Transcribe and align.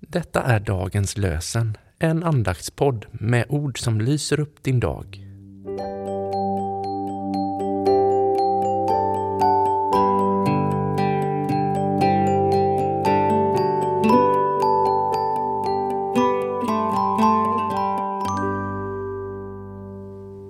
Detta 0.00 0.42
är 0.42 0.60
dagens 0.60 1.16
lösen, 1.16 1.76
en 1.98 2.24
andaktspodd 2.24 3.06
med 3.12 3.46
ord 3.48 3.78
som 3.78 4.00
lyser 4.00 4.40
upp 4.40 4.62
din 4.62 4.80
dag. 4.80 5.26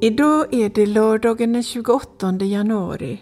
Idag 0.00 0.54
är 0.54 0.68
det 0.74 0.86
lördagen 0.86 1.52
den 1.52 1.62
28 1.62 2.32
januari 2.40 3.20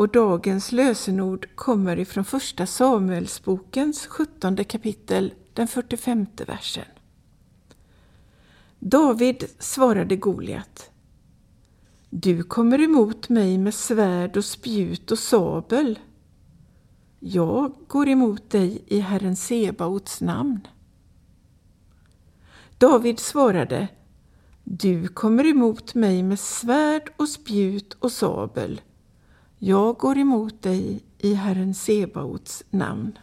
och 0.00 0.08
dagens 0.08 0.72
lösenord 0.72 1.48
kommer 1.54 1.98
ifrån 1.98 2.24
Första 2.24 2.66
Samuelsbokens 2.66 4.06
17 4.06 4.64
kapitel, 4.64 5.34
den 5.54 5.68
45 5.68 6.26
versen. 6.46 6.84
David 8.78 9.44
svarade 9.58 10.16
Goliat. 10.16 10.90
Du 12.10 12.42
kommer 12.42 12.80
emot 12.80 13.28
mig 13.28 13.58
med 13.58 13.74
svärd 13.74 14.36
och 14.36 14.44
spjut 14.44 15.10
och 15.10 15.18
sabel. 15.18 15.98
Jag 17.18 17.72
går 17.88 18.08
emot 18.08 18.50
dig 18.50 18.84
i 18.86 19.00
Herren 19.00 19.36
Sebaots 19.36 20.20
namn. 20.20 20.68
David 22.78 23.18
svarade 23.18 23.88
du 24.64 25.08
kommer 25.08 25.46
emot 25.46 25.94
mig 25.94 26.22
med 26.22 26.40
svärd 26.40 27.12
och 27.16 27.28
spjut 27.28 27.96
och 27.98 28.12
sabel. 28.12 28.80
Jag 29.62 29.96
går 29.96 30.18
emot 30.18 30.62
dig 30.62 31.02
i 31.18 31.34
Herren 31.34 31.74
Sebaots 31.74 32.64
namn. 32.70 33.18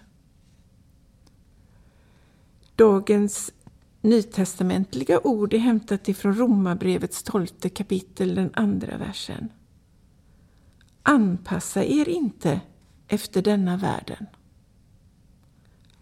Dagens 2.76 3.54
nytestamentliga 4.02 5.20
ord 5.20 5.54
är 5.54 5.58
hämtat 5.58 6.10
ifrån 6.10 6.34
Romarbrevets 6.34 7.24
tolfte 7.24 7.70
kapitel, 7.70 8.36
den 8.36 8.50
andra 8.54 8.98
versen. 8.98 9.50
Anpassa 11.04 11.84
er 11.84 12.10
inte 12.10 12.62
efter 13.08 13.42
denna 13.42 13.78
världen. 13.78 14.26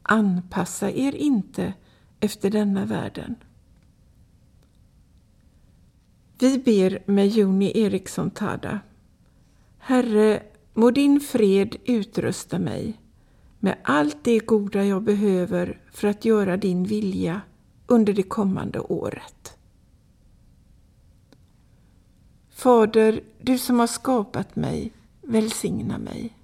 Anpassa 0.02 0.92
er 0.92 1.16
inte 1.16 1.73
efter 2.20 2.49
denna 2.49 2.86
världen. 2.86 3.36
Vi 6.39 6.58
ber 6.58 7.11
med 7.11 7.27
Joni 7.27 7.66
e. 7.66 7.81
Eriksson 7.86 8.31
Tada. 8.31 8.80
Herre, 9.88 10.44
må 10.73 10.91
din 10.91 11.19
fred 11.19 11.75
utrusta 11.86 12.59
mig 12.59 13.02
med 13.59 13.78
allt 13.83 14.23
det 14.23 14.39
goda 14.39 14.83
jag 14.83 15.03
behöver 15.03 15.81
för 15.92 16.08
att 16.08 16.25
göra 16.25 16.58
din 16.58 16.83
vilja 16.83 17.42
under 17.88 18.14
det 18.14 18.23
kommande 18.23 18.80
året. 18.80 19.58
Fader, 22.50 23.23
du 23.42 23.58
som 23.58 23.80
har 23.80 23.88
skapat 23.88 24.55
mig, 24.55 24.92
välsigna 25.22 25.97
mig. 25.97 26.38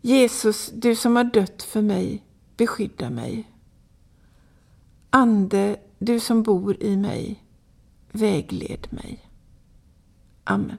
Jesus, 0.00 0.70
du 0.74 0.96
som 0.96 1.16
har 1.16 1.24
dött 1.24 1.62
för 1.62 1.82
mig, 1.82 2.24
beskydda 2.56 3.10
mig. 3.10 3.50
Ande, 5.10 5.76
du 5.98 6.20
som 6.20 6.42
bor 6.42 6.82
i 6.82 6.96
mig, 6.96 7.44
vägled 8.12 8.86
mig. 8.90 9.26
Amen. 10.44 10.78